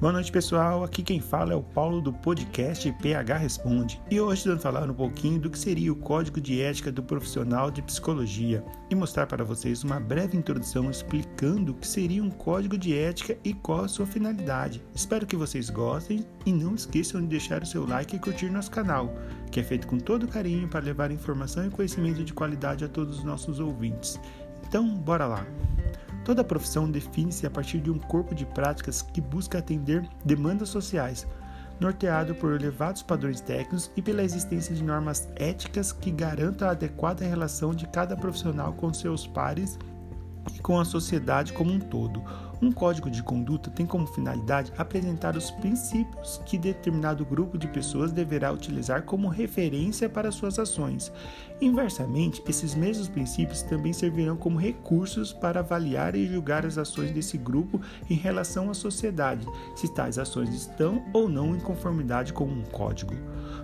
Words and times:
Boa 0.00 0.14
noite, 0.14 0.32
pessoal. 0.32 0.82
Aqui 0.82 1.02
quem 1.02 1.20
fala 1.20 1.52
é 1.52 1.54
o 1.54 1.62
Paulo 1.62 2.00
do 2.00 2.10
podcast 2.10 2.90
PH 3.02 3.36
Responde. 3.36 4.00
E 4.10 4.18
hoje 4.18 4.48
vamos 4.48 4.62
falar 4.62 4.88
um 4.88 4.94
pouquinho 4.94 5.38
do 5.38 5.50
que 5.50 5.58
seria 5.58 5.92
o 5.92 5.96
Código 5.96 6.40
de 6.40 6.58
Ética 6.62 6.90
do 6.90 7.02
Profissional 7.02 7.70
de 7.70 7.82
Psicologia 7.82 8.64
e 8.88 8.94
mostrar 8.94 9.26
para 9.26 9.44
vocês 9.44 9.84
uma 9.84 10.00
breve 10.00 10.38
introdução 10.38 10.90
explicando 10.90 11.72
o 11.72 11.74
que 11.74 11.86
seria 11.86 12.24
um 12.24 12.30
código 12.30 12.78
de 12.78 12.96
ética 12.96 13.36
e 13.44 13.52
qual 13.52 13.84
a 13.84 13.88
sua 13.88 14.06
finalidade. 14.06 14.82
Espero 14.94 15.26
que 15.26 15.36
vocês 15.36 15.68
gostem 15.68 16.24
e 16.46 16.52
não 16.52 16.74
esqueçam 16.74 17.20
de 17.20 17.26
deixar 17.26 17.62
o 17.62 17.66
seu 17.66 17.86
like 17.86 18.16
e 18.16 18.18
curtir 18.18 18.48
nosso 18.48 18.70
canal, 18.70 19.12
que 19.52 19.60
é 19.60 19.62
feito 19.62 19.86
com 19.86 19.98
todo 19.98 20.26
carinho 20.26 20.66
para 20.66 20.80
levar 20.80 21.10
informação 21.10 21.66
e 21.66 21.70
conhecimento 21.70 22.24
de 22.24 22.32
qualidade 22.32 22.86
a 22.86 22.88
todos 22.88 23.18
os 23.18 23.24
nossos 23.24 23.60
ouvintes. 23.60 24.18
Então, 24.66 24.94
bora 24.96 25.26
lá! 25.26 25.46
Toda 26.30 26.44
profissão 26.44 26.88
define-se 26.88 27.44
a 27.44 27.50
partir 27.50 27.80
de 27.80 27.90
um 27.90 27.98
corpo 27.98 28.36
de 28.36 28.46
práticas 28.46 29.02
que 29.02 29.20
busca 29.20 29.58
atender 29.58 30.08
demandas 30.24 30.68
sociais, 30.68 31.26
norteado 31.80 32.36
por 32.36 32.54
elevados 32.54 33.02
padrões 33.02 33.40
técnicos 33.40 33.90
e 33.96 34.00
pela 34.00 34.22
existência 34.22 34.72
de 34.72 34.84
normas 34.84 35.28
éticas 35.34 35.90
que 35.90 36.12
garantam 36.12 36.68
a 36.68 36.70
adequada 36.70 37.24
relação 37.24 37.74
de 37.74 37.84
cada 37.88 38.16
profissional 38.16 38.72
com 38.74 38.94
seus 38.94 39.26
pares 39.26 39.76
e 40.54 40.60
com 40.60 40.78
a 40.78 40.84
sociedade 40.84 41.52
como 41.52 41.72
um 41.72 41.80
todo. 41.80 42.22
Um 42.62 42.70
código 42.70 43.10
de 43.10 43.22
conduta 43.22 43.70
tem 43.70 43.86
como 43.86 44.06
finalidade 44.06 44.70
apresentar 44.76 45.34
os 45.34 45.50
princípios 45.50 46.42
que 46.44 46.58
determinado 46.58 47.24
grupo 47.24 47.56
de 47.56 47.66
pessoas 47.66 48.12
deverá 48.12 48.52
utilizar 48.52 49.04
como 49.04 49.28
referência 49.28 50.10
para 50.10 50.30
suas 50.30 50.58
ações. 50.58 51.10
Inversamente, 51.58 52.42
esses 52.46 52.74
mesmos 52.74 53.08
princípios 53.08 53.62
também 53.62 53.94
servirão 53.94 54.36
como 54.36 54.58
recursos 54.58 55.32
para 55.32 55.60
avaliar 55.60 56.14
e 56.14 56.26
julgar 56.26 56.66
as 56.66 56.76
ações 56.76 57.10
desse 57.12 57.38
grupo 57.38 57.80
em 58.10 58.14
relação 58.14 58.70
à 58.70 58.74
sociedade, 58.74 59.46
se 59.74 59.88
tais 59.94 60.18
ações 60.18 60.54
estão 60.54 61.02
ou 61.14 61.30
não 61.30 61.56
em 61.56 61.60
conformidade 61.60 62.32
com 62.34 62.44
um 62.44 62.62
código. 62.64 63.14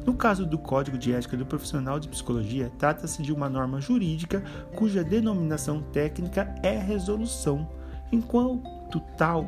No 0.07 0.15
caso 0.15 0.47
do 0.47 0.57
Código 0.57 0.97
de 0.97 1.13
Ética 1.13 1.37
do 1.37 1.45
Profissional 1.45 2.01
de 2.01 2.09
Psicologia, 2.09 2.73
trata-se 2.79 3.23
de 3.23 3.33
uma 3.33 3.49
norma 3.49 3.81
jurídica 3.81 4.43
cuja 4.75 5.05
denominação 5.05 5.83
técnica 5.83 6.55
é 6.63 6.79
resolução, 6.79 7.69
enquanto 8.13 8.76
tal 9.17 9.47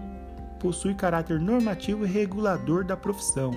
possui 0.59 0.95
caráter 0.95 1.41
normativo 1.41 2.05
e 2.05 2.09
regulador 2.09 2.85
da 2.85 2.97
profissão. 2.97 3.53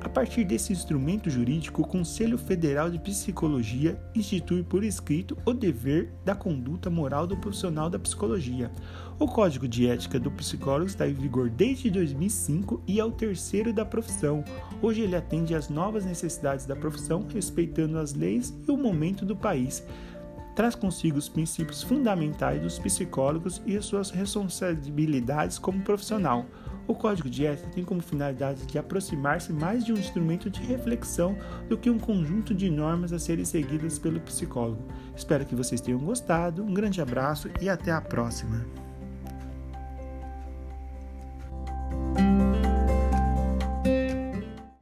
A 0.00 0.08
partir 0.08 0.44
desse 0.44 0.72
instrumento 0.72 1.28
jurídico, 1.28 1.82
o 1.82 1.86
Conselho 1.86 2.38
Federal 2.38 2.88
de 2.88 3.00
Psicologia 3.00 4.00
institui 4.14 4.62
por 4.62 4.84
escrito 4.84 5.36
o 5.44 5.52
dever 5.52 6.12
da 6.24 6.36
conduta 6.36 6.88
moral 6.88 7.26
do 7.26 7.36
profissional 7.36 7.90
da 7.90 7.98
psicologia. 7.98 8.70
O 9.18 9.26
Código 9.26 9.66
de 9.66 9.88
Ética 9.88 10.20
do 10.20 10.30
Psicólogo 10.30 10.86
está 10.86 11.08
em 11.08 11.14
vigor 11.14 11.50
desde 11.50 11.90
2005 11.90 12.80
e 12.86 13.00
é 13.00 13.04
o 13.04 13.10
terceiro 13.10 13.72
da 13.72 13.84
profissão. 13.84 14.44
Hoje 14.80 15.00
ele 15.00 15.16
atende 15.16 15.52
às 15.52 15.68
novas 15.68 16.04
necessidades 16.04 16.64
da 16.64 16.76
profissão, 16.76 17.26
respeitando 17.34 17.98
as 17.98 18.14
leis 18.14 18.54
e 18.68 18.70
o 18.70 18.76
momento 18.76 19.26
do 19.26 19.34
país 19.34 19.82
traz 20.58 20.74
consigo 20.74 21.16
os 21.16 21.28
princípios 21.28 21.84
fundamentais 21.84 22.60
dos 22.60 22.80
psicólogos 22.80 23.62
e 23.64 23.76
as 23.76 23.84
suas 23.84 24.10
responsabilidades 24.10 25.56
como 25.56 25.84
profissional. 25.84 26.46
O 26.84 26.96
código 26.96 27.30
de 27.30 27.46
ética 27.46 27.70
tem 27.70 27.84
como 27.84 28.02
finalidade 28.02 28.66
de 28.66 28.76
aproximar-se 28.76 29.52
mais 29.52 29.84
de 29.84 29.92
um 29.92 29.96
instrumento 29.96 30.50
de 30.50 30.60
reflexão 30.62 31.38
do 31.68 31.78
que 31.78 31.88
um 31.88 31.96
conjunto 31.96 32.52
de 32.52 32.68
normas 32.68 33.12
a 33.12 33.20
serem 33.20 33.44
seguidas 33.44 34.00
pelo 34.00 34.18
psicólogo. 34.18 34.82
Espero 35.14 35.46
que 35.46 35.54
vocês 35.54 35.80
tenham 35.80 36.00
gostado. 36.00 36.64
Um 36.64 36.74
grande 36.74 37.00
abraço 37.00 37.48
e 37.60 37.68
até 37.68 37.92
a 37.92 38.00
próxima. 38.00 38.87